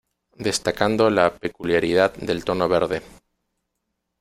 Destacando 0.39 1.11
la 1.11 1.35
peculiaridad 1.37 2.15
del 2.15 2.43
tono 2.43 2.67
verde. 2.67 3.03